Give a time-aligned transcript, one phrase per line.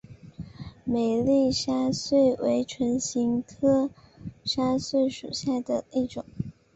[0.83, 3.91] 美丽沙穗为唇形科
[4.43, 6.25] 沙穗属下的一个种。